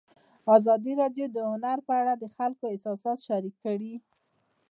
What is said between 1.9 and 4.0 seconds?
اړه د خلکو احساسات شریک کړي.